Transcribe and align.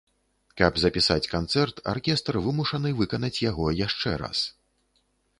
Каб 0.59 0.77
запісаць 0.83 1.29
канцэрт, 1.33 1.81
аркестр 1.91 2.39
вымушаны 2.45 2.93
выканаць 3.01 3.41
яго 3.43 3.67
яшчэ 3.81 4.15
раз. 4.23 4.39